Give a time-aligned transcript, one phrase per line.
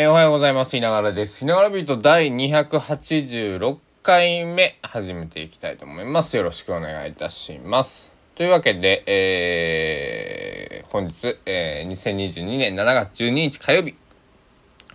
[0.00, 0.78] えーおはようございます。
[0.78, 1.42] いながらです。
[1.42, 6.34] いながらビート第286回目始めていきたいと思います。
[6.38, 8.10] よろしくお願いいたします。
[8.34, 13.94] というわけで、えー本日、えー2022年7月12日火曜日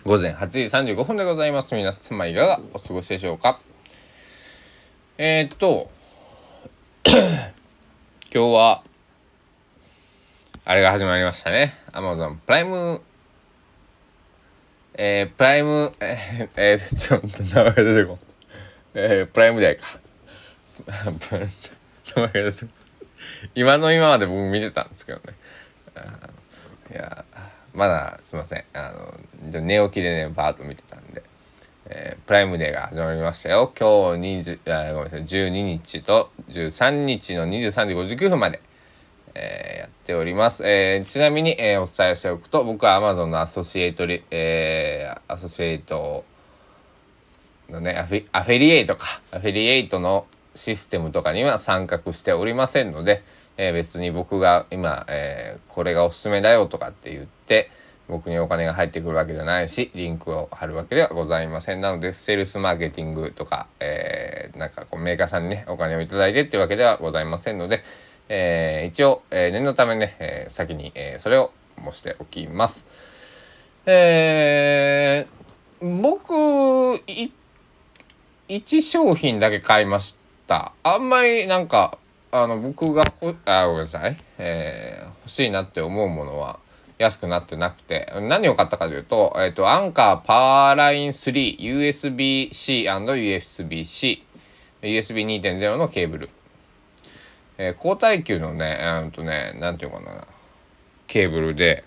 [0.05, 1.75] 午前8時35分でございます。
[1.75, 3.59] 皆様いかがお過ごしでしょうか？
[5.19, 5.87] えー、っと、
[7.05, 7.13] 今
[8.31, 8.81] 日は、
[10.65, 11.75] あれが始まりましたね。
[11.91, 13.03] Amazon プライム
[14.97, 18.19] えー、プライム、えー、えー、ちょっと名前が出てこん。
[18.93, 19.99] えー、プライムデーか。
[22.15, 22.71] 名前が出てこ。
[23.55, 25.33] 今の今まで僕見てたんですけどね。
[26.91, 27.25] いや、
[27.73, 28.63] まだすいません。
[28.73, 28.93] あ
[29.51, 31.23] の、寝起きでね、バーッと見てたんで。
[31.87, 33.71] えープライムデーが始まりましたよ。
[33.77, 38.61] 今日20、あごめんなさい、12日と13日の23時59分まで。
[39.35, 40.63] えーやっております。
[40.67, 46.23] えーちなみに、えーお伝えしておくと、僕は Amazon のアソシエイトリ、えーアソシエイト
[47.69, 53.23] のねアフィ、アフィリエイトか、アフィリエイトのシステムとかには参画しておりませんので、
[53.57, 57.69] えー別に僕が今、えーこれがおすすめだよとかって言って、
[58.07, 61.81] 僕にお金が入ってくるわけじゃないし、リンクを貼るわけではございません。
[61.81, 67.83] なので、セールスマーケティングとか、えーなんかこうメーカーさんにね、お金をいただいてっていうわけではございませんので、
[68.29, 71.51] えー一応、えー念のためね、えー先に、えーそれを
[71.83, 72.87] 申しておきます。
[73.85, 76.33] えー僕、
[77.07, 77.31] い
[78.47, 80.17] 1商品だけ買いまし
[80.47, 80.73] た。
[80.83, 81.97] あんまりなんか、
[82.31, 84.17] あの、僕がほ、あ、ごめんなさい。
[84.37, 86.59] えー欲しいなって思うものは
[86.97, 94.23] 安くなってなくて、何を買ったかというと、えっ、と、アンカーパワーライン3、USB-C&USB-C、
[94.81, 96.29] USB2.0 のケーブル。
[97.57, 100.27] えー高耐久のね、うんとね、なんていうかな、
[101.07, 101.83] ケーブルで、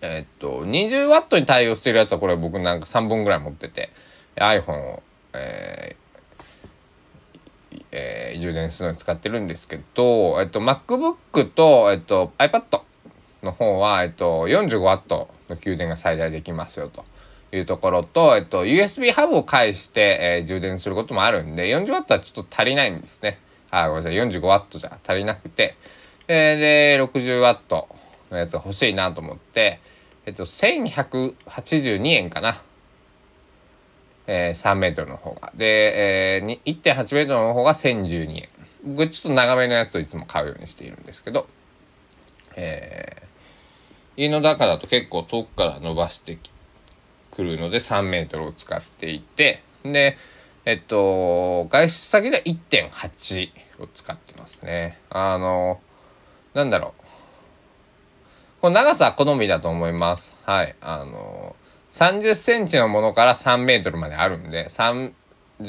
[0.00, 3.90] えーっと、20ワットに対応してるやつはこれ僕なんか3本ぐらい持ってて、
[4.36, 12.82] iPhone を、えーえー充電するのに使ってるんですけど、えっと、MacBook と、えっと、iPad
[13.42, 17.04] の方は、えっと、45ワットの給電が最大できますよと。
[17.52, 23.38] いうところと、えっと、USB ハブを介して、えー充電することもあるんで、40ワットはちょっと足りないんですね。
[23.84, 25.76] あ、ごめんなさい、45ワットじゃ足りなくて、
[26.28, 27.88] えーで、60ワット
[28.30, 29.80] のやつ欲しいなと思って、
[30.24, 32.54] えっと、1182円かな。
[34.28, 35.52] えー、3メートルの方が。
[35.54, 38.48] で、えー1.8メートルの方が1012円。
[38.84, 41.46] 僕ちょっと長めのやつをいつも買うようにしているんですけど、
[42.56, 43.26] えー
[44.16, 46.38] 家の中だと結構遠くから伸ばして
[47.30, 50.16] くるので3メートルを使っていて、で、
[50.64, 54.98] えっと、外出先では1.8を使ってますね。
[55.10, 55.80] あの、
[56.54, 57.02] なんだろう。
[58.60, 60.36] この長さは好みだと思います。
[60.44, 60.74] はい。
[60.80, 61.54] あの、
[61.92, 65.12] 30センチのものから3メートルまであるんで、30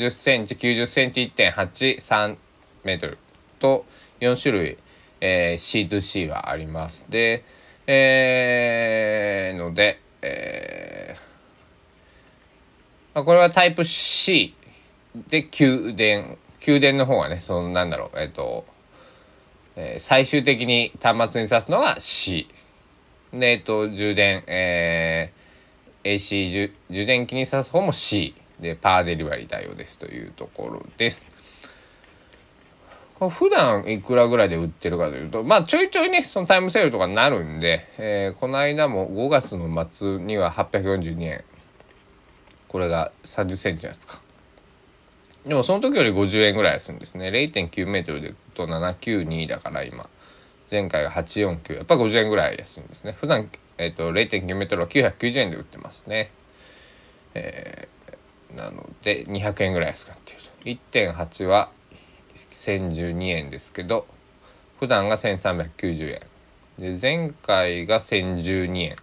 [0.10, 2.38] センチ、90センチ、1.8、3
[2.84, 3.18] メートル
[3.60, 3.86] と
[4.20, 4.78] 4種類、
[5.22, 7.06] えー C2C はあります。
[7.10, 7.44] で、
[7.86, 11.28] えーので、えー
[13.18, 14.54] まあ、これはタイプ C
[15.30, 18.66] で給電、給電の方がね、そのなんだろう、えっ、と、
[19.76, 22.48] えー最終的に端末に挿すのが C。
[23.34, 25.48] で、えっと、充電、えー
[26.08, 31.28] AC 充電器に挿す方も C でパーデリバリー対応ですというところです。
[33.16, 41.44] これ普段いくらぐらいで売ってるかというとまあちょいちょいねそのタイムセールとかになるんで、えーこの間も5月の末には842円
[42.68, 44.22] これが30センチのやつか
[45.48, 47.30] でもその時より50円ぐらい安いんですね。
[47.30, 50.10] 0.9メートルでいくと792だから今。
[50.70, 53.14] 前回が849やっぱ50円ぐらい安いんですね。
[53.14, 56.32] 普段えっ、と0.9メートルは990円で売ってますね。
[57.34, 58.08] えー
[58.56, 60.98] なので200円ぐらい安くなっていると。
[60.98, 61.70] 1.8は
[62.52, 64.08] 1012円ですけど
[64.80, 66.22] 普段が1390円。
[66.80, 68.96] で前回が1012円。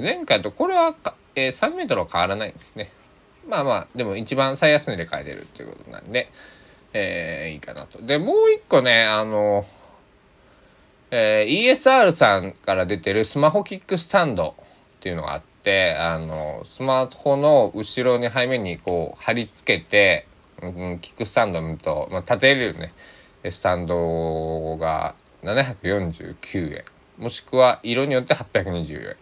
[0.00, 2.90] 前回とこれはか、えー3メートルは変わらないんですね。
[3.48, 6.30] まあまあでも一番最安値で買えてるっていうことなんで、
[6.92, 8.02] えーいいかなと。
[8.02, 9.66] でもう一個ねあの
[11.10, 14.64] えー ESR さんから出てるスマホキックスタンドっ
[15.00, 20.26] ていうのがあってあのスマホの後ろに背面にこう貼り付けて、
[20.62, 22.92] うん、キックスタンドと、まあ、立てれるね
[23.50, 25.14] スタンドが
[25.44, 26.84] 749円。
[27.18, 29.16] もしくは色によって824円。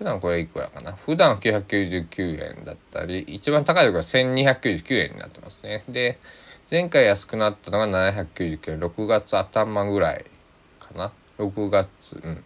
[0.00, 0.92] 普段これいくらかな？
[0.94, 5.84] 普段999円だったり一番高いところは1299円になってますね。
[5.90, 6.18] で
[6.70, 8.80] 前回安くなったのが799円。
[8.80, 10.24] 6月頭ぐらい
[10.78, 12.42] かな？6月うん。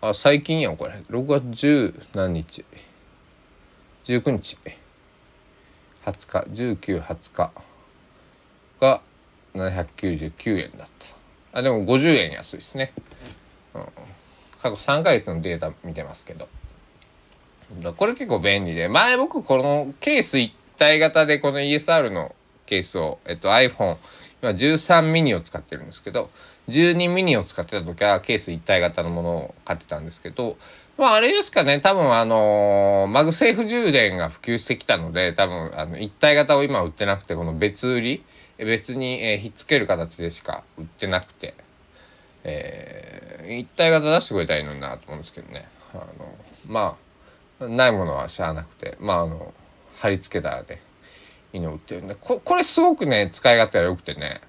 [0.00, 0.94] あ最近やんこれ。
[1.10, 2.64] 6月10何日
[4.04, 4.56] ？19日
[6.06, 7.52] ？20日？1920日？
[8.80, 9.02] が
[9.54, 11.58] 799円だった。
[11.58, 12.92] あでも50円安いですね、
[13.74, 13.82] うん、
[14.60, 16.48] 過去3ヶ月のデータ見てますけど。
[17.96, 18.88] これ結構便利で。
[18.88, 22.34] 前僕このケース一体型でこの ESR の
[22.66, 23.96] ケースを、えっと、iPhone
[24.42, 26.30] 今13ミニを使ってるんですけど
[26.68, 30.56] 12ミニを使ってた時はケース一体型のものを買ってたんですけど
[30.96, 31.80] まああれですかね。
[31.80, 38.24] 多分あのー、マグセーフ充電が普及してきたので多分あの一体型を今売ってなくてこの別売り
[38.58, 41.54] 別に、えー、ひっつける形でしか売ってなくて、
[42.44, 45.68] えー、一体型出してくれたらいいのになと思うんですけどね。
[45.92, 46.04] あの
[46.66, 46.96] ま
[47.60, 49.52] あないものはしゃあなくてまああの
[49.96, 50.80] 貼り付けたらで
[51.52, 54.40] いいの売ってるんでここれすごくね使い勝手が良くてね。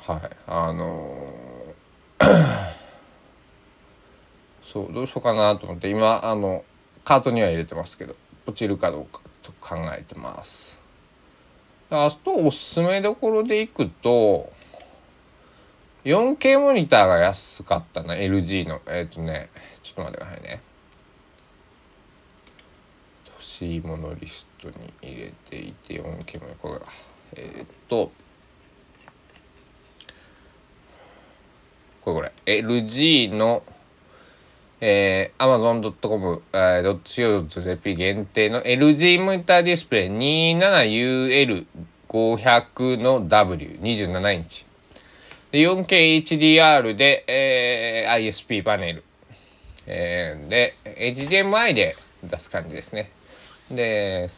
[0.00, 0.20] はい。
[0.46, 2.72] あのー、
[4.64, 6.64] そうどうしようかなと思って今あの
[7.04, 8.16] カートには入れてますけど
[8.46, 10.78] 落ちるかどうかと考えてます。
[11.90, 14.52] あとおすすめどころでいくと
[16.04, 18.80] 4K モニターが安かったな LG の。
[18.86, 19.48] えっ、ー、とね
[19.82, 20.60] ちょっと待ってくださいね。
[23.26, 26.80] 欲しいものリストに入れていて 4K モニターこれが
[27.36, 28.12] えっ、ー、と
[32.02, 32.32] これこれ。
[32.46, 33.64] LG の
[34.80, 44.67] えー、amazon.com.co.jp 限定の LG モニターディスプレイ 27UL500 の W27 インチ。
[45.52, 49.04] 4KHDR で、えー、ISP パネル。
[49.86, 53.10] えー、で、HDMI で出す感じですね。
[53.70, 54.28] で、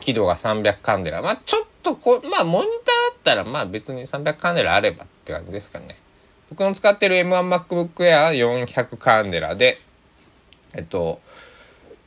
[0.00, 1.22] 輝度が300カンデラ。
[1.22, 5.96] まあちょっとこまあモニターだったらまあ別に300カンデラあればって感じですかね。
[6.50, 9.78] 僕の使ってる M1MacBook Air 400カンデラで、
[10.74, 11.20] えっと、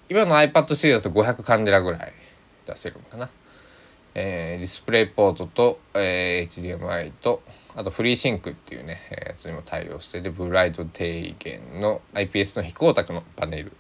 [0.08, 2.14] 今の iPad シリーズだと500カンデラぐらい
[2.66, 3.30] 出せるのかな。
[4.18, 7.44] えー、ディスプレイポートと、えー、HDMI と、
[7.76, 13.74] あとフリーシンクっていうね、やつにも対応してて、ブライト低減の IPS の非光沢のパネル。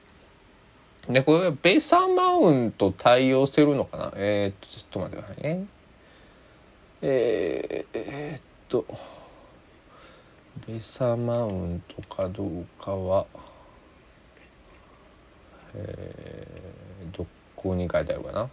[1.09, 4.11] で、これはベーサーマウント対応してるのかな？
[4.17, 5.65] えー、っと、ちょっと待ってくださいね。
[7.01, 8.85] えー、えー、っと、
[10.67, 13.25] ベサマウントかどうかは、
[15.75, 18.49] えー、どこに書いてあるかな？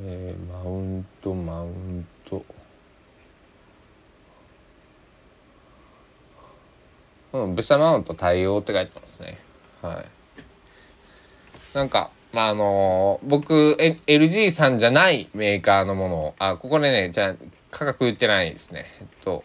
[0.00, 2.44] えー、マウントマウント。
[7.32, 9.38] うん、ベサマウント対応って書いてますね。
[9.82, 10.04] はい。
[11.74, 17.36] なんかまああの僕 LG さんじゃないメーカーのものをあここでねじゃ
[17.70, 18.86] 価格言ってないですね。
[19.00, 19.42] えっと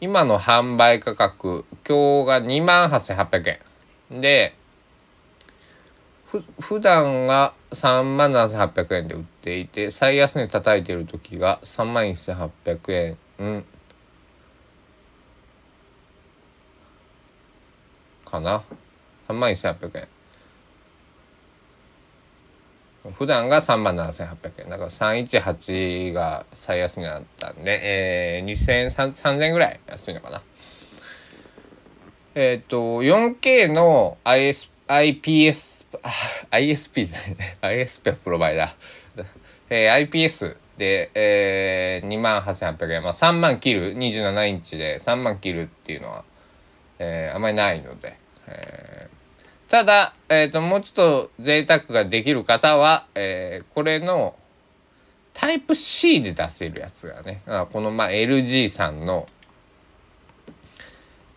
[0.00, 3.58] 今の販売価格今日が2万8800
[4.10, 4.20] 円。
[4.20, 4.54] で
[6.26, 13.64] ふ普段が3万7800円で売っていて最安値叩いてる時が3万1800円、
[18.24, 18.62] かな
[19.28, 20.08] ？3万1800円
[23.14, 30.42] 普段が3万7800円だから318が最安値だったんで、えー、2000 3000円ぐらい安いのかな。
[32.34, 35.86] えっ、ー、と 4K の ISP IPS
[36.50, 37.56] ISP じゃないね。
[37.62, 39.24] ISP はプロバイダー、
[39.70, 46.24] えー、IPS で、えー、2万8800円、まあ、3万切る27インチで3万切るっていうのは、
[46.98, 49.22] えー、あまりないので、えー
[49.72, 54.34] ただ、えっ、ー、と、もうちょっと贅沢ができる方は、えー、これの
[55.32, 57.40] タイプ C で出せるやつがね、
[57.72, 59.26] このまあ LG さんの、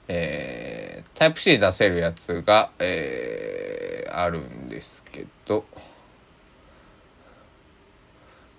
[0.07, 5.65] えー、タイプ C 出せるやつが、えー、あるんですけど、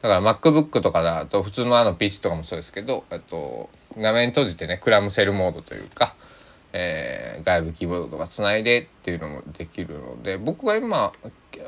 [0.02, 6.14] だから MacBook とかだと普通のあの PC とかもそうですけど、えっと、画面閉じてね、クラムセルモードというか、
[6.72, 11.12] えー、外部キーボードとかつないでっていうのもできるので僕が今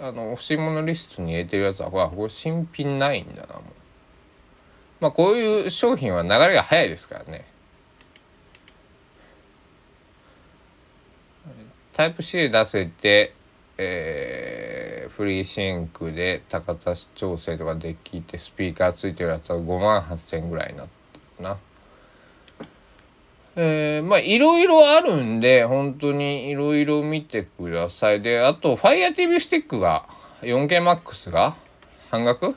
[0.02, 3.62] あの欲しいものリストに入れてるやつはほらこれ新品ないんだなもう。
[5.00, 7.46] まあこういう商品は流れが早いですからね。
[11.98, 13.34] タイプ C で出せて、
[13.76, 20.88] えー、フリーシンクで高さ調整とかできてスピーカーついてるやつは5万8,000ぐらいになっ
[21.36, 21.58] たな。
[23.56, 28.22] えー、まあいろいろあるんで本当にいろいろ見てください。
[28.22, 30.08] であと FireTV スティックが
[30.42, 31.56] 4KMAX が
[32.12, 32.54] 半額？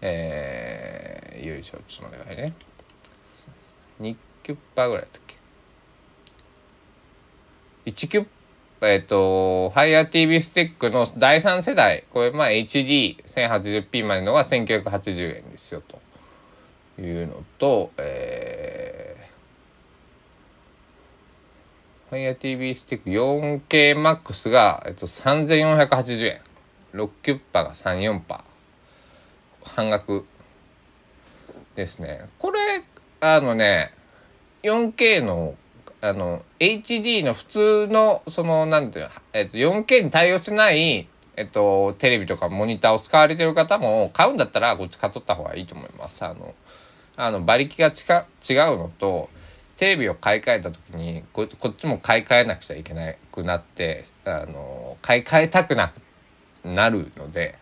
[0.00, 2.54] えー、よいしょちょっと待ってくださいね。
[4.00, 5.29] 2キュッパーぐらいだったっけ？
[7.86, 8.26] 1キュッ
[8.82, 16.00] えっ、ー、と FireTV スティックの第3世代これまあ HD1080p までのが1980円ですよと。
[16.98, 26.40] いうのとえー、FireTV スティック 4KMAX が、えっと、3480円。
[26.92, 29.68] 6キュッパが34パー。
[29.70, 30.26] 半額
[31.76, 32.26] ですね。
[32.38, 32.84] これ
[33.20, 33.92] あのね
[34.62, 35.54] 4K の
[36.02, 46.24] あの HD の普通のそのなんていうえっと 4K に対応してないえっとテレビとかモニターを使われてる方も買うんだったらこっち買っとった方がいいと思います。
[46.24, 46.54] あの
[47.16, 49.28] あの馬力が違うのと
[49.76, 55.92] テレビを買い替えた時にこっちも買い替えなくちゃいけなくなってあの買い替えたくな
[56.64, 57.58] なるので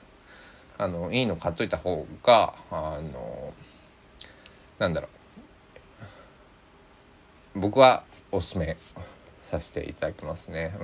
[0.79, 3.53] あのいいの買っといた方があの
[4.79, 5.18] なんだろう
[7.59, 8.77] 僕はおすすめ
[9.43, 10.75] させていただきますね。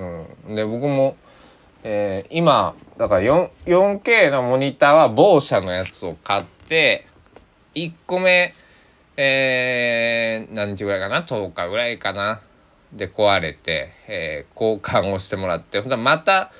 [0.46, 1.16] うん、で僕も、
[1.82, 7.06] えー、今だから 4, 4K のモニターは某社のやつを買って
[7.74, 8.54] 1個目、
[9.16, 12.40] えー、何日ぐらいかな？10日ぐらいかな？
[12.92, 16.52] で壊れて、えー、交換をしてもらってまた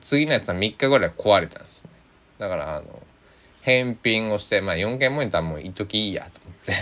[0.00, 1.90] 次のやつは3日ぐらい壊れたんですね。
[2.38, 3.02] だからあの
[3.62, 6.72] 返品をして、まあ、4K モニターも一時いいやと思って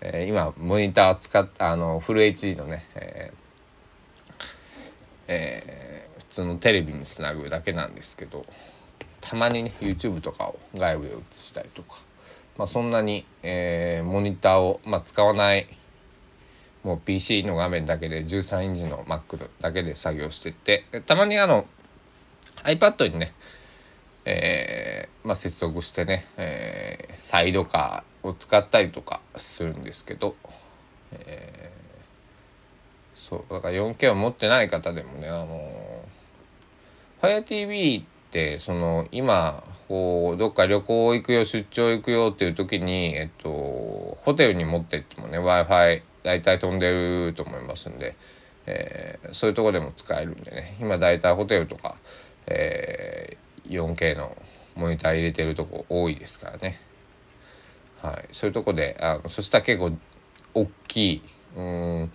[0.00, 3.48] えー、今モニター使ってあのフル HD のね、えー
[5.28, 8.46] えー、普通のテレビにつなぐだけなんですけど
[9.20, 11.98] たまにね YouTube とかを外部で映したりとか、
[12.56, 15.68] まあ、そんなに、えー、モニターを、まあ、使わない
[16.84, 21.66] もう PC の画面だけで13インチの Mac だけで作業しててたまにあの
[22.64, 23.32] iPad にね
[24.30, 30.36] えー、まあ、接続してね、えー、サイドカーを使ったりとかするんですけど、
[31.12, 36.04] えー、そうだから 4K を持ってない方でもねあの
[37.22, 43.48] FireTV ってその今こうどっか旅行行くよ出張行くよっていう時に、えっと、
[44.24, 48.14] ホテルに持ってってもね w i f i 大体飛んでると思いますんで、
[48.66, 51.96] えー、そういうとこでも使えるんでね今大体ホテルとか、
[52.46, 54.36] えー 4K の
[54.74, 56.80] モニター入れてるとこ多いですからね。
[58.02, 59.92] はい、そういうとこであのそしたら結構
[60.54, 61.22] 大きい。
[61.56, 62.12] うん。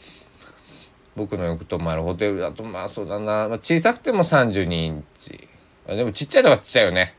[1.16, 5.48] 僕のよく泊まるホテルだとまあそうだな、まあ、小さくても32インチ。
[5.88, 7.16] でもちっちゃいとこはちっちゃいよね。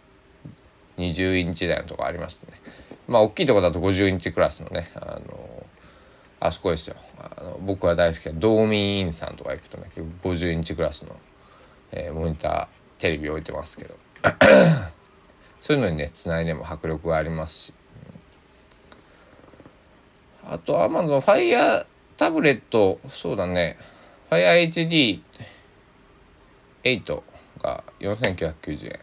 [0.97, 2.61] 20インチ台のとこありますね。
[3.07, 5.67] まあ大きいとこだと50インチクラスのねあの
[6.41, 6.97] あそこですよ。
[7.19, 11.17] あの僕は大好きなドーミーインさんとか行くとね結構50インチクラスの、
[11.93, 14.04] えー、モニターテレビ置いてますけど。
[15.61, 17.75] そういうのにねつないでも迫力がありますし、
[20.45, 23.77] あと Amazon Fire タブレットそうだね。
[24.31, 25.21] FireHD8
[27.63, 29.01] が4990円。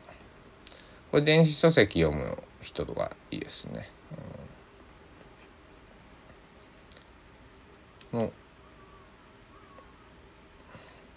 [1.11, 3.89] これ電子書籍読む人とかいいですね、
[8.13, 8.31] うん、の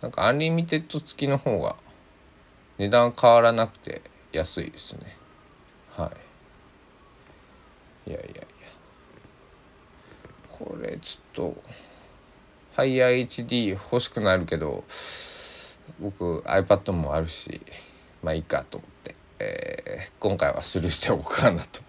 [0.00, 1.76] なんかアンリミテッド付きの方が
[2.78, 4.02] 値段変わらなくて
[4.32, 5.16] 安いですね。
[5.96, 6.12] は
[8.06, 8.10] い。
[8.10, 8.44] いやいやいや。
[10.50, 11.62] これちょっと
[12.76, 14.84] HiHD 欲しくなるけど
[16.00, 17.60] 僕 iPad もあるし
[18.22, 21.80] まあいいかと思って、えー、今回はスルーしておこうかなと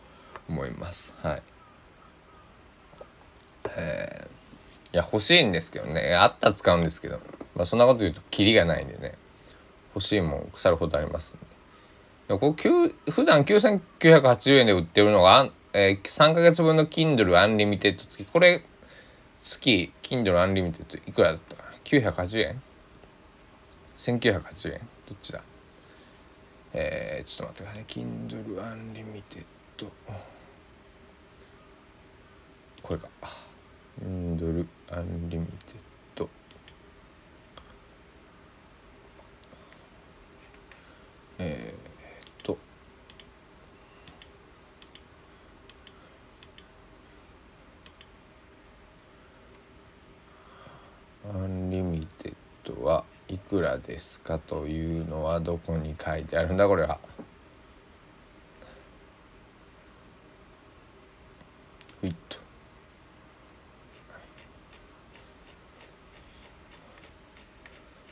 [0.47, 1.15] 思います。
[1.21, 1.43] はい。
[3.77, 6.13] えー、いや欲しいんですけどね。
[6.15, 7.19] あったら使うんですけど。
[7.55, 9.13] まあそんなこと言うとキリがないんでね。
[9.95, 11.37] 欲しいもん腐るほどあります
[12.27, 12.37] で。
[12.37, 18.29] こう普段9980円で売ってるのが、えー、3ヶ月分の Kindle Unlimited 付き。
[18.29, 18.63] これ
[19.39, 22.61] 月 Kindle Unlimited いくらだったかな？980円
[23.97, 25.41] ?1980 円どっちだ？
[26.73, 27.85] えー、ちょっと待ってくださいね。
[27.87, 28.59] Kindle
[29.79, 29.89] Unlimited
[32.81, 33.07] これか。
[34.01, 35.85] Kindle Unlimited
[41.37, 42.57] えー、っと
[51.33, 56.67] アンリミテッドはいくらですかというのはどこに書いてあるんだ？
[56.67, 56.99] これは。
[62.03, 62.37] いっと。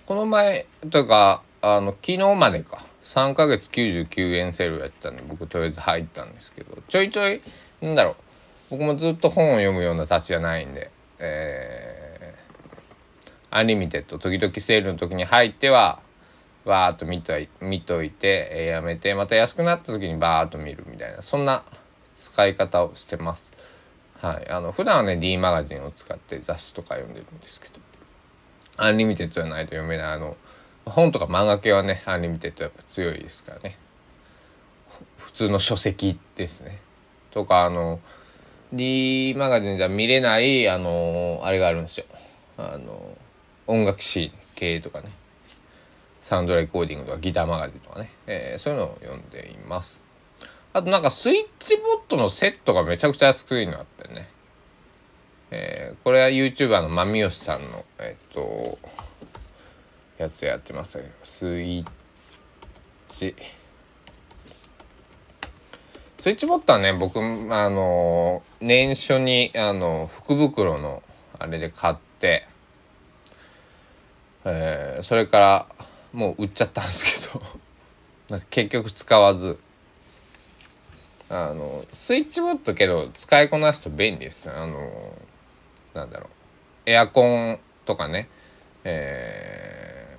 [0.05, 7.41] この前とかあの昨日までか3ヶ月99円セールやってたんで僕とりあえず入ったんですけどちょいちょい
[7.81, 8.15] なんだろう
[8.71, 12.02] 僕もずっと本を読むようなたちじゃないんで、え、
[13.55, 15.99] アンリミテッド時々セールの時に入っては
[16.65, 21.63] バーッと見と見といて、えー、やめてまた安くなった時にバーッと見るみたいなそんな
[22.15, 23.51] 使い方をしてます。
[24.21, 27.75] はい、あの普段はね D マガジンを使って雑誌とか読んでるんですけど
[28.77, 30.35] アンリミテッドじゃないと読めないあの
[30.85, 33.77] 本とか漫画系はねアンリミテッドやっぱ強いですからね。
[35.17, 36.79] 普通の書籍ですね。
[37.29, 37.99] とかあの
[38.71, 42.05] D マガジンじゃ見れないあのあれがあるんですよ。
[42.57, 43.15] あの
[43.67, 45.11] 音楽誌系とかね。
[46.21, 49.99] サウンドレコーディングとかギターマガジンとかね、えー、そういうのを読んでいます。
[50.71, 54.29] あとなんかスイッチボットのセットがめちゃくちゃ安くいのあってね。
[55.51, 58.79] えー、これは YouTuber のまみよしさんのえっと
[60.17, 61.85] やつやってますスイッ
[63.05, 63.35] チ。
[66.19, 71.03] スイッチボットはね僕あの年初にあの福袋の
[71.37, 72.47] あれで買って、
[74.45, 75.67] えー、それから
[76.11, 77.39] もう売っちゃったんですけ
[78.29, 79.59] ど結局使わず。
[81.29, 85.15] あのスイッチボットけど使いこなすと便利ですあの
[85.93, 86.29] なんだろう。
[86.85, 88.29] エアコンとかね。
[88.83, 90.17] え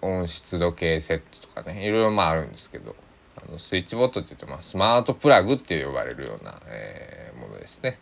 [0.00, 1.84] ー、温湿度計セットとかね。
[1.84, 2.94] いろいろまああるんですけど。
[3.36, 7.98] あのスイッチボットって言って、まあ、スマートプラグって呼ばれるような、えー、ものですね。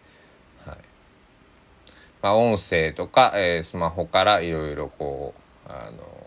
[2.23, 5.35] まあ、音声とか、えー、スマホからいろいろこ
[5.67, 6.19] うあの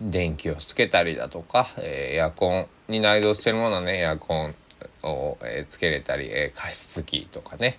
[0.00, 4.54] 電気をつけたりだとか、えー、エアコンに内蔵してるものはねエアコン
[5.02, 7.78] を、えー、つけれたり、えー、加湿器とかね、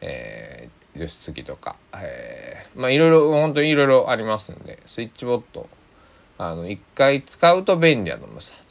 [0.00, 5.68] えー、除湿器とか、えー、まあいろいろ本当にいろいろありますんでスイッチボット
[6.38, 8.66] あの一回使うと便利やと思います。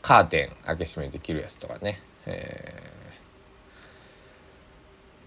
[0.00, 2.92] カーテン開け閉めできるやつとかね、え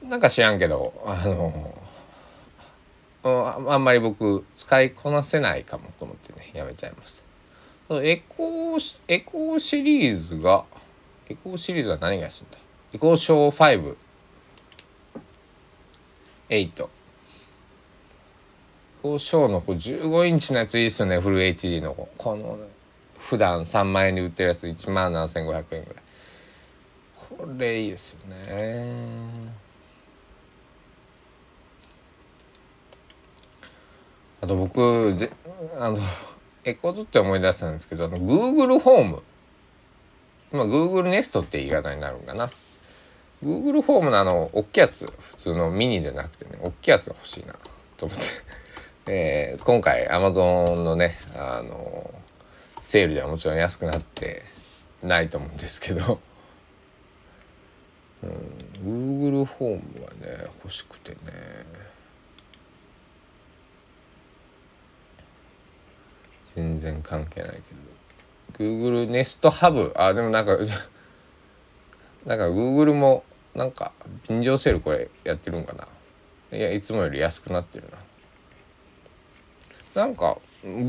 [0.06, 1.83] ー、なんか知らんけどあの
[3.24, 7.24] あんまり僕使いこなせないかもと思ってねやめちゃいまし
[7.90, 8.02] た。
[8.02, 10.66] エコーエコーシリーズが
[11.28, 12.58] エコーシリーズは何がするんだ？
[12.94, 13.96] エコーショー
[16.50, 16.88] 58
[19.02, 22.58] 東証のこう15インチのやついいっすよねフル HD のこの
[23.18, 25.86] 普段3万円で売ってるやつ1万7500円ぐらい。
[27.38, 29.63] これいいですよね。
[34.44, 35.32] あと僕ぜ
[35.78, 35.98] あの
[36.66, 39.24] エコードって思い出したんですけどあの Google ホーム
[40.52, 42.50] 今 Google ネストって言い方になるんかな。
[43.42, 45.12] Google ホームのあの大きいやつ。
[45.18, 47.56] 普通のミニじゃなくてね大きいやつが欲しいな。
[47.96, 48.26] と思って。
[49.12, 52.14] えー、今回 Amazon のねあの
[52.80, 54.44] セールではもちろん安くなって
[55.02, 56.20] ないと思うんですけど、
[58.24, 61.18] うん、Google ホームはね欲しくてね。
[66.56, 70.58] 全然関係ないけど Google Nest Hub あでもなんか
[72.26, 73.24] なんか Google も
[73.56, 73.92] なんか
[74.30, 75.88] 便乗セールこれやってるんかな？
[76.58, 77.86] いやいつもより安くなってる
[79.96, 80.38] ななんか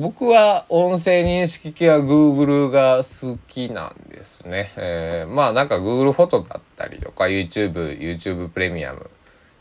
[0.00, 4.72] 僕は音声認識系は Google が好きなんですね。
[4.76, 9.10] えー、まあなんか Google フォトだったりとか YouTube、YouTube プレミアム、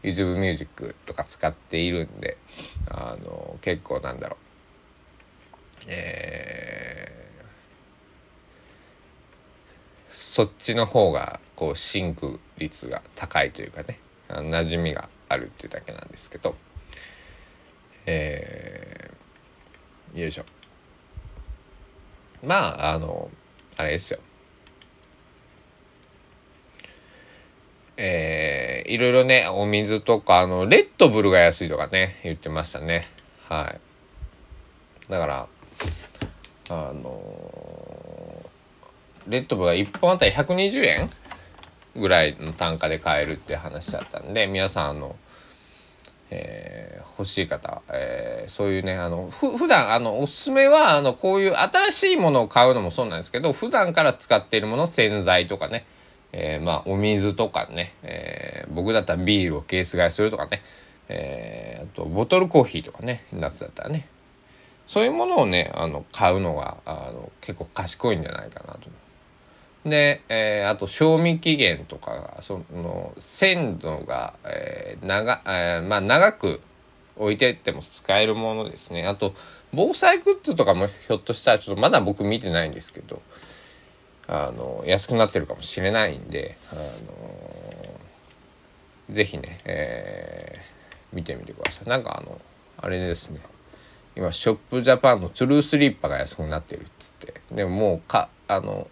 [0.03, 2.37] YouTube ミュージックとか使っているんで、
[2.91, 4.42] あの結構なんだろう。
[5.87, 16.55] えー、そっちの方がこうシンク率が高いというかね、馴染みがあるっていうだけなんですけど、
[18.05, 19.13] えー
[20.13, 20.43] よいしょ。
[22.43, 23.31] まああの
[23.77, 24.19] あれですよ。
[27.97, 33.01] えー、いろいろねお水とかあのレッドブルが安いとかね言ってましたね。
[33.47, 33.75] は
[35.07, 35.11] い。
[35.11, 35.47] だから
[36.69, 37.21] あの
[39.27, 41.09] レッドブが1本あたり120円
[41.95, 45.15] ぐらいの単価で買えるって話だったんで皆さんあの
[46.35, 55.85] えー、欲しい方、えー、そういうねあのふ普段あのおすすめはあのこういう新しいものを買うのもそうなんですけど普段から使っているもの洗剤とかね、
[56.31, 60.63] えー、まあお水とかね、えー、僕だったらビールをケース買いするとかね、
[61.07, 64.07] えー、あとボトルコーヒーとかね夏だったらね
[64.87, 68.89] そういうものをねあの買うのがあの結構賢いんじゃないかなと。
[69.85, 76.61] で、えー、あと賞味期限とかその鮮度が、えー長えー、まあ、長く
[77.17, 79.05] 置いてっても使えるものですね。
[79.05, 79.33] あと
[79.73, 83.21] 防災グッズとかもひょっとしたらちょっとまだ僕見てないんですけど
[84.27, 86.81] あの安くなってるかもしれないんであの
[89.09, 91.89] 是非ね、えー、見てみてください。
[91.89, 92.39] なんかあの
[92.77, 93.41] あれですね。
[94.15, 97.41] 今ショップジャパンのトゥルースリッパが安くなってるっつって。
[97.51, 98.87] でももうかあの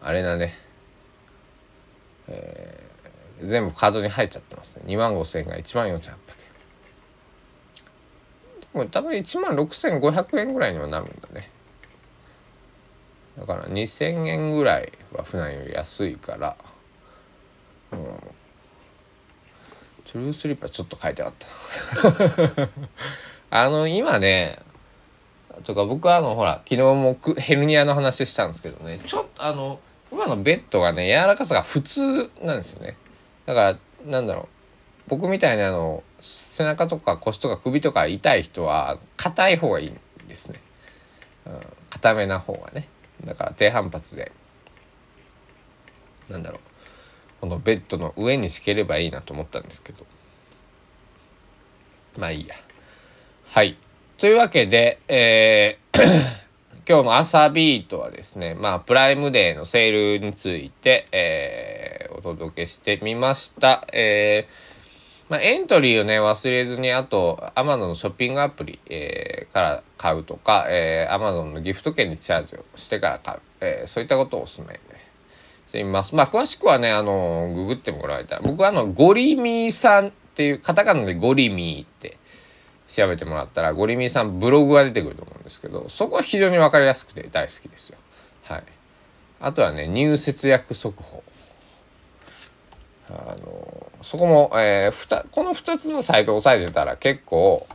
[0.00, 0.54] あれだね。
[2.28, 4.84] えー、全部カードに入っちゃってますね。
[4.86, 6.16] 2万5,000円が1万4,800円。
[8.74, 11.50] も多分1万6,500円ぐらいにはなるんだね。
[13.38, 16.56] だから2,000円ぐらいは普段より安いから。
[17.92, 17.98] うん。
[20.04, 22.68] トゥルースリッパちょっと買いたかった。
[23.54, 24.58] あの今ね
[25.64, 28.98] とか僕はあのほら昨日もヘルニアの話したんですけどね。
[29.06, 29.78] ちょっとあの
[30.10, 32.96] 今のベッドがね柔らかさが普通なんですよね。
[33.44, 34.46] だからなんだろう。
[35.06, 40.58] 僕みたいなあの背中とか腰とか首とか痛い人は硬い方がいいんですね、
[41.44, 41.60] うん、
[41.90, 42.88] 硬めな方がね。
[43.22, 44.32] だから低反発で
[46.30, 46.60] なんだろう。
[47.42, 50.06] このベッドの上に敷ければいいなと思ったんですけど。
[52.16, 52.54] まあいいや。
[53.54, 53.76] はい
[54.16, 56.00] というわけで、えー
[56.88, 63.86] 今日の朝ビートはですね、まあ、プライムデーのセールについて、えー、お届けしてみました。
[63.92, 74.80] えー、まあ、エントリーをね、忘れずに、あと、Amazon のショッピングアプリ、えー、から買うとか、えー、Amazon のギフト券にチャージをしてから買う、え、そういったことをお勧め、ね、
[75.68, 76.14] してみます。
[76.14, 82.16] まあ、詳しくはね、あの、ググってもらえたら、僕はあの、ゴリミーさんっていう、カタカナでゴリミーって、
[82.94, 87.98] 調べてもらったらゴリミーさんブログが出てくると思うんですけどそこは非常に分かりやすくて大好きですよ。
[88.44, 88.64] はい、
[89.40, 91.24] あとはね入節約速報
[93.08, 97.66] あのそこも、えー、この2つのサイトを押さえてたら結構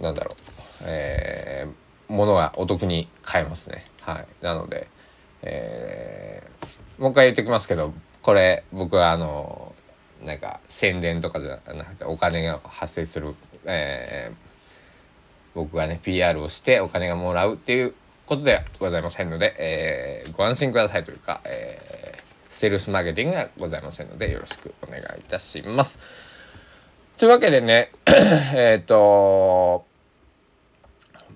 [0.00, 0.34] なんだろう、
[0.86, 3.84] えー、ものがお得に買えますね。
[4.02, 4.88] はい、なので、
[5.42, 9.63] えー、もう一回言っておきますけどこれ僕はあの
[10.24, 13.34] なんか宣伝とかじゃなくてお金が発生する、
[13.64, 14.34] えー、
[15.54, 17.94] 僕がね PR をしてお金がもらうっていう
[18.26, 25.98] ことではございませんので、えー、ご安心くださいというか、え、セールスマーケティングがございませんのでよろしくお願いいたします。
[27.18, 27.92] というわけでね
[28.54, 29.84] えっと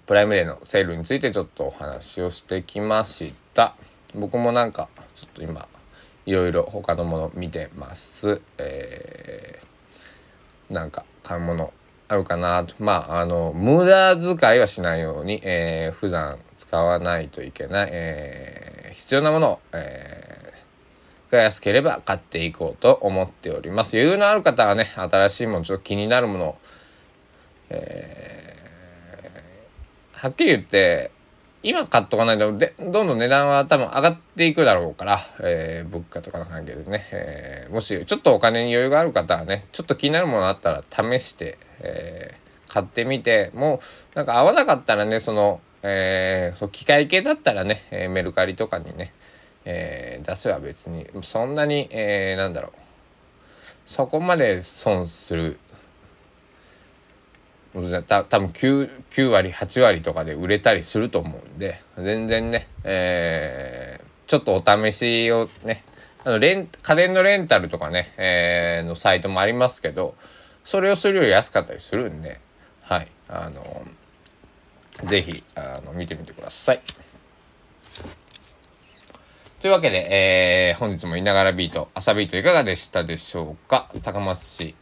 [0.06, 3.74] プライムデーのセールについてちょっとお話をしてきました。
[4.14, 5.68] 僕もなんかちょっと今
[6.28, 8.42] いろいろ他のもの見てます。
[8.58, 11.72] えー、なんか買うもの
[12.06, 12.74] あるかなと。
[12.80, 23.96] まあ、あの、無駄遣いはしないように、えー、普段使わないといけない、えー、必要なものを、えー、が安ければ買っていこうと思っております。
[23.96, 26.58] 余裕のある方はね、新しいもの、ちょっと気になるものを、
[27.70, 31.10] えー、はっきり言って、
[31.62, 43.80] 今買っとかないとでどんどん値段は多分上がっていくだろうから、えー、物価とかの関係でね、えー、もしちょっとお金に余裕がある方はねちょっと気になるものあったら試して、えー、買ってみても
[44.14, 49.12] うなんか合わなかったらねその、えー、そ機械系だったらね、えメルカリとかにね、
[49.64, 52.72] え出せば別にそんなに、えー、なんだろう。
[53.88, 55.58] そこまで損する
[58.06, 65.84] た多分 9, 9割8割とかで売れたりすると思うんで全然ね、えー、ちょっとお試しをね
[66.24, 70.14] あのレン家電のレンタルとかね、えー、のサイトもありますけど
[70.64, 72.40] それをするより安かったりするんで
[72.82, 73.86] はいあの
[75.04, 76.80] 是非あの見てみてください。
[79.60, 83.90] というわけで、えー、本日もいながらビート朝ビートいかがでしたでしょうか？
[84.02, 84.74] 高松市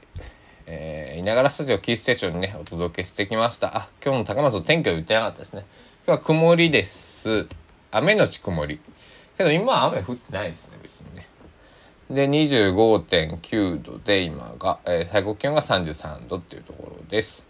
[0.67, 3.77] えー、いながらスタジオキーステーションにね、お届けしてきました。
[3.77, 5.65] あ、今日の高松天気は言ってなかったですね。
[6.07, 7.47] 今日は曇りです。
[7.93, 8.81] 雨のち曇り。
[9.39, 11.29] けど今は雨降ってないですね、別にね。
[12.11, 17.47] で、25.9度で今が、えー、最高気温が33度っていうところです。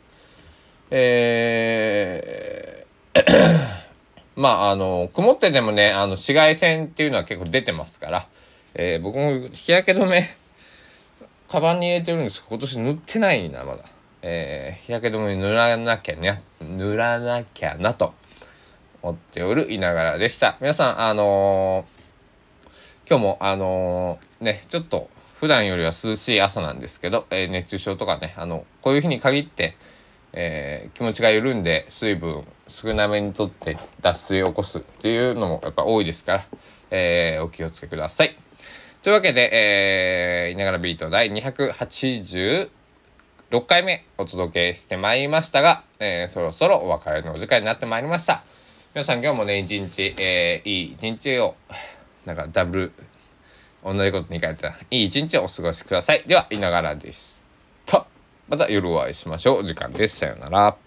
[0.91, 2.87] えー
[4.37, 8.29] まあ、あの、曇っててもね、あの、紫外線っていうのは結構出てますから、
[8.75, 10.29] えー、僕も日焼け止め
[11.49, 13.85] カバンに入れてるんですけど、今年塗ってないな、まだ。
[14.23, 18.15] えー、日焼け止め塗らなきゃね、塗らなきゃなと
[19.03, 20.57] 思っておるいながらでした。
[20.61, 29.77] 皆さん、あのー、今日も、あのー、ね、ちょっと普段よりは涼しい朝なんですけど、えー、熱中症とかね、あの、こういう日に限って、
[30.33, 36.47] えー、気持ちが緩んで水分少なめにとって脱水を起こすっていうのもやっぱ多いですから、
[36.91, 38.37] えー、お気をつけください。
[39.07, 42.69] というわけで、えー、いながらビート第286
[43.65, 48.43] 回目お届けしてまいりましたが、えー、そろそろお別れのお時間になってまいりました。
[48.97, 51.55] 皆さん今日もね、一日、えー、いい一日を
[52.25, 52.93] なんかダブル
[53.85, 54.71] 同じこと2回やった。
[54.71, 56.25] らいい一日をお過ごしください。
[56.27, 57.47] ではいながらです。
[57.85, 58.05] と
[58.49, 59.59] また夜お会いしましょう。
[59.61, 60.17] お時間です。
[60.17, 60.86] さようなら。